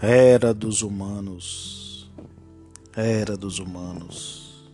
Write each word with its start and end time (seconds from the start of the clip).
Era 0.00 0.54
dos 0.54 0.82
humanos, 0.82 2.08
era 2.94 3.36
dos 3.36 3.58
humanos, 3.58 4.70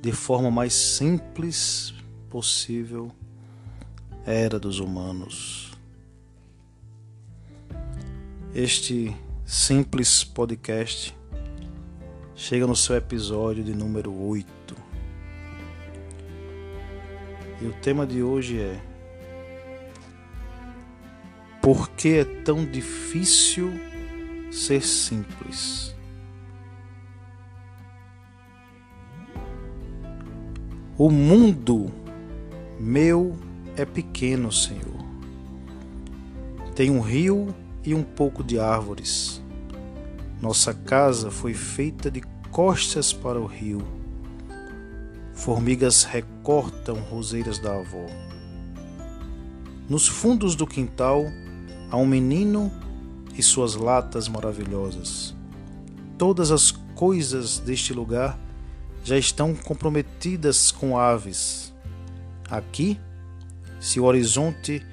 de 0.00 0.12
forma 0.12 0.52
mais 0.52 0.72
simples 0.72 1.92
possível, 2.30 3.10
era 4.24 4.60
dos 4.60 4.78
humanos. 4.78 5.72
Este 8.54 9.12
simples 9.44 10.22
podcast 10.22 11.12
chega 12.36 12.68
no 12.68 12.76
seu 12.76 12.94
episódio 12.94 13.64
de 13.64 13.74
número 13.74 14.14
8. 14.14 14.76
E 17.60 17.66
o 17.66 17.72
tema 17.82 18.06
de 18.06 18.22
hoje 18.22 18.60
é 18.60 18.80
por 21.66 21.90
que 21.90 22.18
é 22.18 22.24
tão 22.24 22.64
difícil 22.64 23.72
ser 24.52 24.80
simples? 24.82 25.92
O 30.96 31.10
mundo 31.10 31.90
meu 32.78 33.36
é 33.76 33.84
pequeno, 33.84 34.52
Senhor. 34.52 35.04
Tem 36.76 36.88
um 36.88 37.00
rio 37.00 37.52
e 37.82 37.92
um 37.92 38.04
pouco 38.04 38.44
de 38.44 38.60
árvores. 38.60 39.42
Nossa 40.40 40.72
casa 40.72 41.32
foi 41.32 41.52
feita 41.52 42.08
de 42.08 42.20
costas 42.52 43.12
para 43.12 43.40
o 43.40 43.44
rio. 43.44 43.82
Formigas 45.34 46.04
recortam 46.04 47.00
roseiras 47.10 47.58
da 47.58 47.74
avó. 47.74 48.06
Nos 49.88 50.06
fundos 50.06 50.54
do 50.54 50.64
quintal 50.64 51.24
a 51.90 51.96
um 51.96 52.06
menino 52.06 52.72
e 53.36 53.42
suas 53.42 53.74
latas 53.74 54.28
maravilhosas. 54.28 55.34
Todas 56.18 56.50
as 56.50 56.70
coisas 56.70 57.58
deste 57.58 57.92
lugar 57.92 58.38
já 59.04 59.16
estão 59.16 59.54
comprometidas 59.54 60.72
com 60.72 60.98
aves. 60.98 61.72
Aqui, 62.50 62.98
se 63.78 64.00
o 64.00 64.04
horizonte 64.04 64.84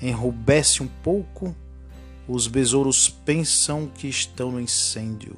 enrubesce 0.00 0.82
um 0.82 0.88
pouco, 0.88 1.54
os 2.26 2.46
besouros 2.46 3.08
pensam 3.08 3.86
que 3.86 4.08
estão 4.08 4.50
no 4.50 4.60
incêndio. 4.60 5.36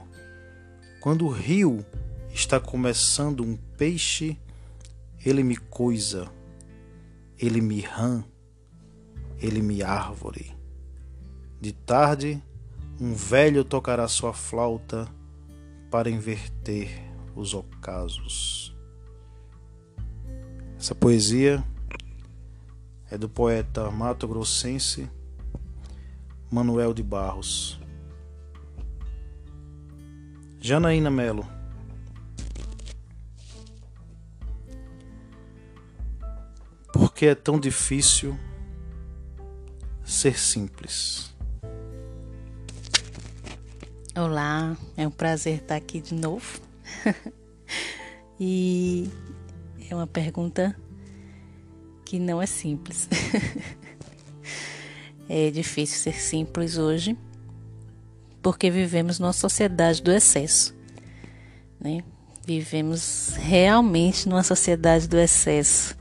Quando 1.01 1.27
o 1.27 1.31
rio 1.31 1.85
está 2.33 2.61
começando 2.61 3.43
um 3.43 3.57
peixe, 3.77 4.39
ele 5.25 5.43
me 5.43 5.57
coisa, 5.57 6.31
ele 7.39 7.61
me 7.61 7.81
rã, 7.81 8.25
ele 9.41 9.61
me 9.61 9.83
árvore. 9.83 10.62
De 11.63 11.73
tarde, 11.73 12.43
um 13.01 13.15
velho 13.15 13.63
tocará 13.63 14.09
sua 14.09 14.33
flauta 14.33 15.09
para 15.93 16.11
inverter 16.11 17.09
os 17.37 17.55
ocasos. 17.55 18.77
Essa 20.77 20.93
poesia 20.93 21.63
é 23.09 23.17
do 23.17 23.29
poeta 23.29 23.89
mato-grossense 23.93 25.09
Manuel 26.51 26.93
de 26.93 27.05
Barros. 27.05 27.81
Janaína 30.61 31.13
Melo. 31.13 31.47
Por 36.93 37.15
que 37.15 37.27
é 37.27 37.37
tão 37.37 37.61
difícil 37.61 38.37
ser 40.05 40.37
simples? 40.37 41.32
Olá, 44.15 44.77
é 44.95 45.07
um 45.07 45.11
prazer 45.11 45.63
estar 45.63 45.75
aqui 45.75 45.99
de 45.99 46.13
novo. 46.15 46.61
e 48.39 49.09
é 49.89 49.95
uma 49.95 50.07
pergunta 50.07 50.77
que 52.05 52.19
não 52.19 52.41
é 52.43 52.45
simples. 52.45 53.09
é 55.31 55.51
difícil 55.51 55.99
ser 55.99 56.21
simples 56.21 56.77
hoje, 56.77 57.17
porque 58.43 58.71
vivemos 58.71 59.19
numa 59.19 59.33
sociedade 59.33 60.03
do 60.03 60.13
excesso. 60.13 60.75
Né? 61.81 62.05
Vivemos 62.47 63.33
realmente 63.39 64.29
numa 64.29 64.43
sociedade 64.43 65.09
do 65.09 65.19
excesso, 65.19 65.97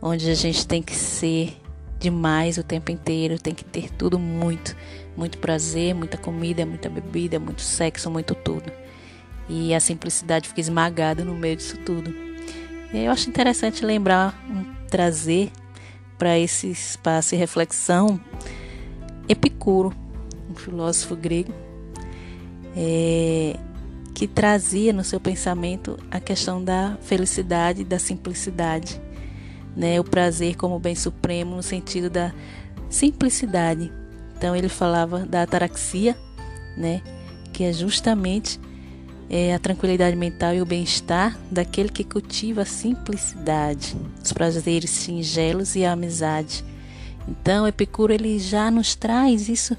onde 0.00 0.30
a 0.30 0.34
gente 0.34 0.66
tem 0.66 0.82
que 0.82 0.96
ser 0.96 1.61
demais 2.02 2.58
o 2.58 2.62
tempo 2.62 2.90
inteiro, 2.90 3.38
tem 3.38 3.54
que 3.54 3.64
ter 3.64 3.90
tudo 3.90 4.18
muito 4.18 4.76
muito 5.16 5.38
prazer, 5.38 5.94
muita 5.94 6.16
comida, 6.16 6.64
muita 6.64 6.88
bebida, 6.88 7.38
muito 7.38 7.60
sexo, 7.60 8.10
muito 8.10 8.34
tudo. 8.34 8.72
E 9.48 9.74
a 9.74 9.80
simplicidade 9.80 10.48
fica 10.48 10.60
esmagada 10.60 11.24
no 11.24 11.34
meio 11.34 11.56
disso 11.56 11.76
tudo. 11.78 12.14
E 12.92 13.04
eu 13.04 13.12
acho 13.12 13.28
interessante 13.28 13.84
lembrar, 13.84 14.34
trazer 14.88 15.50
para 16.18 16.38
esse 16.38 16.70
espaço 16.70 17.34
e 17.34 17.38
reflexão 17.38 18.20
Epicuro, 19.28 19.92
um 20.50 20.54
filósofo 20.54 21.16
grego, 21.16 21.52
é, 22.76 23.56
que 24.14 24.26
trazia 24.26 24.92
no 24.92 25.02
seu 25.02 25.18
pensamento 25.18 25.98
a 26.10 26.20
questão 26.20 26.62
da 26.62 26.96
felicidade 27.02 27.82
e 27.82 27.84
da 27.84 27.98
simplicidade, 27.98 29.00
né? 29.76 29.98
o 30.00 30.04
prazer 30.04 30.56
como 30.56 30.78
bem 30.78 30.94
supremo 30.94 31.56
no 31.56 31.62
sentido 31.62 32.10
da 32.10 32.32
simplicidade 32.90 33.90
então 34.42 34.56
ele 34.56 34.68
falava 34.68 35.20
da 35.20 35.44
ataraxia, 35.44 36.16
né, 36.76 37.00
que 37.52 37.62
é 37.62 37.72
justamente 37.72 38.58
é, 39.30 39.54
a 39.54 39.58
tranquilidade 39.60 40.16
mental 40.16 40.52
e 40.52 40.60
o 40.60 40.66
bem-estar 40.66 41.38
daquele 41.48 41.88
que 41.88 42.02
cultiva 42.02 42.62
a 42.62 42.64
simplicidade, 42.64 43.96
os 44.20 44.32
prazeres 44.32 44.90
singelos 44.90 45.76
e 45.76 45.84
a 45.84 45.92
amizade. 45.92 46.64
Então 47.28 47.68
Epicuro 47.68 48.12
ele 48.12 48.36
já 48.40 48.68
nos 48.68 48.96
traz 48.96 49.48
isso 49.48 49.76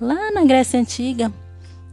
lá 0.00 0.32
na 0.32 0.44
Grécia 0.44 0.80
antiga, 0.80 1.32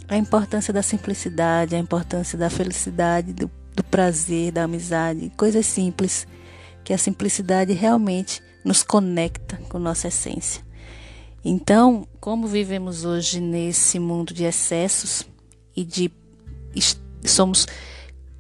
a 0.08 0.18
importância 0.18 0.74
da 0.74 0.82
simplicidade, 0.82 1.76
a 1.76 1.80
importância 1.80 2.36
da 2.36 2.50
felicidade, 2.50 3.32
do, 3.32 3.48
do 3.76 3.84
prazer, 3.84 4.52
da 4.52 4.64
amizade, 4.64 5.32
coisas 5.38 5.68
simples, 5.68 6.26
que 6.84 6.94
a 6.94 6.98
simplicidade 6.98 7.74
realmente 7.74 8.42
nos 8.64 8.84
conecta 8.84 9.58
com 9.70 9.80
nossa 9.80 10.08
essência. 10.08 10.64
Então, 11.44 12.08
como 12.20 12.48
vivemos 12.48 13.04
hoje 13.04 13.40
nesse 13.40 13.98
mundo 14.00 14.34
de 14.34 14.44
excessos 14.44 15.28
e 15.76 15.84
de 15.84 16.12
somos 17.26 17.68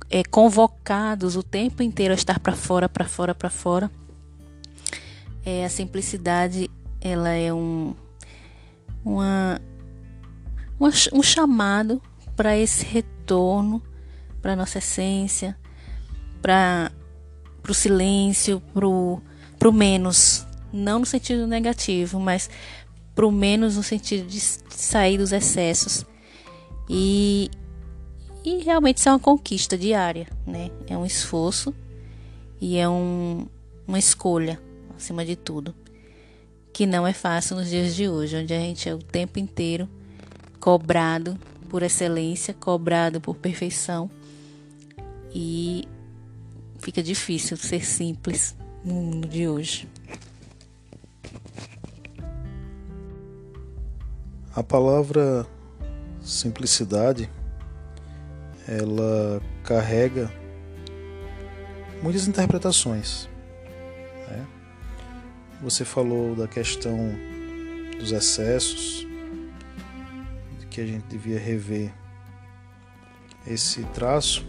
é, 0.09 0.23
convocados 0.23 1.35
o 1.35 1.43
tempo 1.43 1.81
inteiro 1.81 2.13
a 2.13 2.15
estar 2.15 2.39
para 2.39 2.55
fora, 2.55 2.87
para 2.87 3.05
fora, 3.05 3.33
para 3.33 3.49
fora, 3.49 3.91
é, 5.43 5.65
a 5.65 5.69
simplicidade 5.69 6.69
ela 6.99 7.29
é 7.29 7.51
um 7.51 7.95
uma, 9.03 9.59
uma 10.79 10.91
um 11.13 11.23
chamado 11.23 12.01
para 12.35 12.55
esse 12.55 12.85
retorno 12.85 13.81
para 14.41 14.55
nossa 14.55 14.79
essência, 14.79 15.55
para 16.41 16.91
o 17.69 17.73
silêncio, 17.73 18.61
para 18.73 19.69
o 19.69 19.73
menos, 19.73 20.45
não 20.71 20.99
no 20.99 21.05
sentido 21.05 21.45
negativo, 21.45 22.19
mas 22.19 22.49
para 23.13 23.25
o 23.25 23.31
menos 23.31 23.75
no 23.75 23.83
sentido 23.83 24.27
de 24.27 24.39
sair 24.39 25.17
dos 25.17 25.31
excessos. 25.31 26.05
E, 26.89 27.49
e 28.43 28.63
realmente 28.63 28.97
isso 28.97 29.09
é 29.09 29.11
uma 29.11 29.19
conquista 29.19 29.77
diária, 29.77 30.27
né? 30.45 30.71
É 30.87 30.97
um 30.97 31.05
esforço 31.05 31.73
e 32.59 32.77
é 32.77 32.87
um, 32.87 33.45
uma 33.87 33.99
escolha, 33.99 34.59
acima 34.95 35.25
de 35.25 35.35
tudo, 35.35 35.75
que 36.73 36.85
não 36.85 37.05
é 37.05 37.13
fácil 37.13 37.57
nos 37.57 37.69
dias 37.69 37.95
de 37.95 38.07
hoje, 38.07 38.37
onde 38.37 38.53
a 38.53 38.59
gente 38.59 38.87
é 38.87 38.95
o 38.95 38.99
tempo 38.99 39.39
inteiro 39.39 39.87
cobrado 40.59 41.37
por 41.69 41.83
excelência, 41.83 42.53
cobrado 42.53 43.19
por 43.19 43.35
perfeição 43.35 44.09
e 45.33 45.87
fica 46.81 47.03
difícil 47.03 47.55
ser 47.55 47.85
simples 47.85 48.55
no 48.83 48.93
mundo 48.95 49.27
de 49.27 49.47
hoje. 49.47 49.87
A 54.55 54.63
palavra 54.63 55.47
simplicidade 56.21 57.29
ela 58.67 59.41
carrega 59.63 60.31
muitas 62.01 62.27
interpretações. 62.27 63.29
Né? 64.27 64.47
Você 65.61 65.85
falou 65.85 66.35
da 66.35 66.47
questão 66.47 66.97
dos 67.99 68.11
excessos, 68.11 69.05
de 70.59 70.65
que 70.65 70.81
a 70.81 70.85
gente 70.85 71.05
devia 71.05 71.39
rever 71.39 71.93
esse 73.45 73.83
traço, 73.85 74.45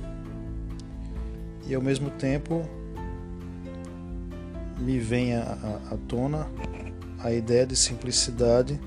e 1.67 1.75
ao 1.75 1.82
mesmo 1.82 2.11
tempo 2.11 2.69
me 4.79 4.99
vem 4.99 5.35
à 5.35 5.97
tona 6.09 6.49
a 7.19 7.32
ideia 7.32 7.67
de 7.67 7.76
simplicidade 7.76 8.81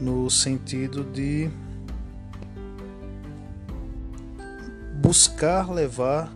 no 0.00 0.30
sentido 0.30 1.04
de 1.04 1.50
buscar 5.00 5.70
levar 5.70 6.34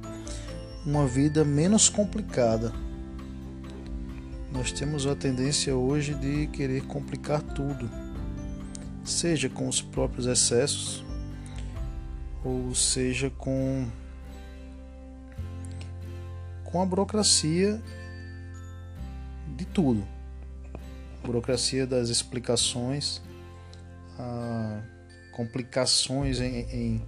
uma 0.85 1.07
vida 1.07 1.45
menos 1.45 1.89
complicada. 1.89 2.73
Nós 4.53 4.71
temos 4.71 5.07
a 5.07 5.17
tendência 5.17 5.75
hoje 5.75 6.15
de 6.15 6.47
querer 6.49 6.83
complicar 6.83 7.43
tudo, 7.43 7.91
seja 9.05 9.49
com 9.49 9.69
os 9.69 9.81
próprios 9.81 10.27
excessos, 10.27 11.05
ou 12.45 12.75
seja 12.75 13.31
com 13.31 13.87
com 16.77 16.83
a 16.83 16.85
burocracia 16.85 17.83
de 19.57 19.65
tudo. 19.65 20.07
Burocracia 21.25 21.87
das 21.87 22.11
explicações, 22.11 23.23
complicações 25.33 26.39
em, 26.39 26.61
em, 26.71 27.07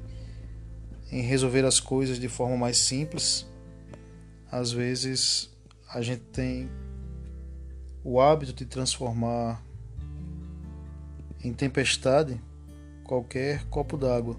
em 1.12 1.20
resolver 1.20 1.66
as 1.66 1.78
coisas 1.78 2.18
de 2.18 2.30
forma 2.30 2.56
mais 2.56 2.78
simples. 2.78 3.46
Às 4.50 4.72
vezes 4.72 5.50
a 5.92 6.00
gente 6.00 6.22
tem 6.32 6.70
o 8.02 8.18
hábito 8.22 8.54
de 8.54 8.64
transformar 8.64 9.62
em 11.44 11.52
tempestade 11.52 12.40
qualquer 13.04 13.66
copo 13.66 13.98
d'água, 13.98 14.34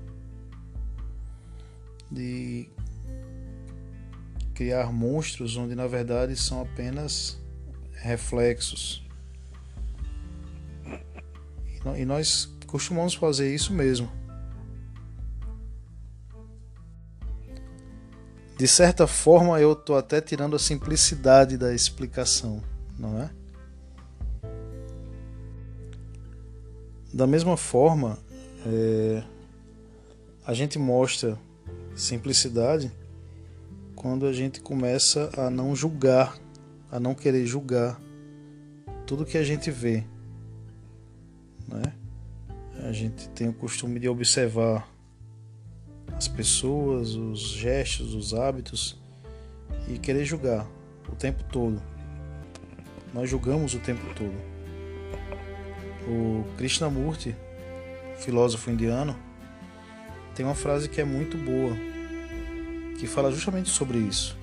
de 2.10 2.68
criar 4.60 4.92
monstros 4.92 5.56
onde 5.56 5.74
na 5.74 5.88
verdade 5.88 6.36
são 6.36 6.60
apenas 6.62 7.40
reflexos. 7.94 9.02
E 11.96 12.04
nós 12.04 12.54
costumamos 12.68 13.14
fazer 13.14 13.56
isso 13.56 13.72
mesmo. 13.72 14.12
De 18.58 18.68
certa 18.68 19.08
forma, 19.08 19.62
eu 19.62 19.72
estou 19.72 19.96
até 19.96 20.20
tirando 20.20 20.58
a 20.58 20.60
simplicidade 20.60 21.58
da 21.58 21.74
explicação, 21.74 22.62
não 22.98 23.18
é? 23.18 23.30
Da 27.14 27.26
mesma 27.26 27.56
forma, 27.56 28.20
é, 28.66 29.24
a 30.46 30.54
gente 30.54 30.78
mostra 30.78 31.40
simplicidade 31.96 32.92
quando 34.00 34.26
a 34.26 34.32
gente 34.32 34.62
começa 34.62 35.30
a 35.36 35.50
não 35.50 35.76
julgar, 35.76 36.34
a 36.90 37.02
não 37.02 37.14
querer 37.14 37.46
julgar 37.46 38.00
tudo 39.06 39.26
que 39.26 39.38
a 39.38 39.44
gente 39.44 39.70
vê. 39.70 40.06
Né? 41.68 41.94
A 42.88 42.94
gente 42.94 43.28
tem 43.32 43.50
o 43.50 43.54
costume 43.54 44.00
de 44.00 44.08
observar 44.08 44.90
as 46.16 46.30
pessoas, 46.30 47.14
os 47.16 47.42
gestos, 47.42 48.14
os 48.14 48.34
hábitos 48.34 48.98
e 49.90 50.00
querer 50.00 50.24
julgar 50.24 50.66
o 51.12 51.16
tempo 51.18 51.44
todo. 51.52 51.82
Nós 53.14 53.30
julgamos 53.30 53.74
o 53.74 53.80
tempo 53.80 54.02
todo. 54.16 54.34
O 56.08 56.46
Krishnamurti, 56.56 57.36
filósofo 58.18 58.72
indiano, 58.72 59.14
tem 60.36 60.46
uma 60.46 60.56
frase 60.56 60.88
que 60.88 61.02
é 61.02 61.04
muito 61.04 61.38
boa 61.38 61.99
que 63.00 63.08
fala 63.08 63.32
justamente 63.32 63.70
sobre 63.70 63.98
isso. 63.98 64.38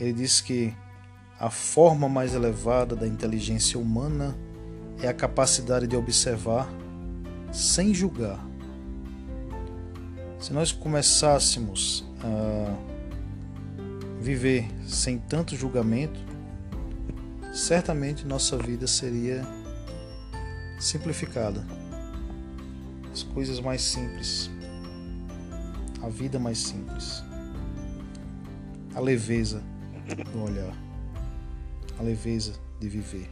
Ele 0.00 0.12
diz 0.12 0.40
que 0.40 0.74
a 1.38 1.48
forma 1.48 2.08
mais 2.08 2.34
elevada 2.34 2.96
da 2.96 3.06
inteligência 3.06 3.78
humana 3.78 4.36
é 5.00 5.06
a 5.06 5.14
capacidade 5.14 5.86
de 5.86 5.96
observar 5.96 6.68
sem 7.52 7.94
julgar. 7.94 8.44
Se 10.40 10.52
nós 10.52 10.72
começássemos 10.72 12.04
a 12.24 12.74
viver 14.20 14.66
sem 14.84 15.18
tanto 15.18 15.54
julgamento, 15.54 16.18
certamente 17.52 18.26
nossa 18.26 18.58
vida 18.58 18.88
seria 18.88 19.46
simplificada. 20.80 21.64
As 23.12 23.22
coisas 23.22 23.60
mais 23.60 23.80
simples, 23.80 24.50
a 26.02 26.08
vida 26.08 26.36
mais 26.40 26.58
simples 26.58 27.22
a 28.94 29.00
leveza 29.00 29.62
do 30.32 30.42
olhar, 30.44 30.76
a 31.98 32.02
leveza 32.02 32.52
de 32.78 32.88
viver. 32.88 33.28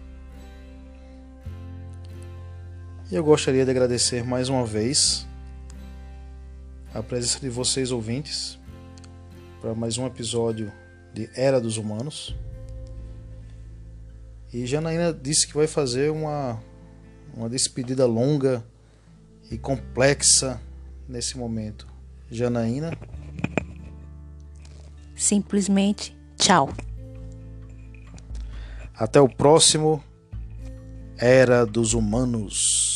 E 3.10 3.14
eu 3.14 3.22
gostaria 3.22 3.64
de 3.64 3.70
agradecer 3.70 4.24
mais 4.24 4.48
uma 4.48 4.66
vez 4.66 5.26
a 6.92 7.02
presença 7.02 7.38
de 7.40 7.48
vocês 7.48 7.92
ouvintes 7.92 8.58
para 9.60 9.74
mais 9.74 9.98
um 9.98 10.06
episódio 10.06 10.72
de 11.14 11.30
Era 11.34 11.60
dos 11.60 11.76
Humanos. 11.76 12.34
E 14.52 14.66
Janaína 14.66 15.12
disse 15.12 15.46
que 15.46 15.54
vai 15.54 15.66
fazer 15.66 16.10
uma, 16.10 16.60
uma 17.34 17.48
despedida 17.48 18.04
longa 18.06 18.64
e 19.50 19.56
complexa 19.56 20.60
nesse 21.08 21.38
momento. 21.38 21.86
Janaína 22.30 22.90
simplesmente 25.22 26.16
tchau. 26.36 26.68
Até 28.94 29.20
o 29.20 29.28
próximo 29.28 30.02
Era 31.16 31.64
dos 31.64 31.94
Humanos. 31.94 32.91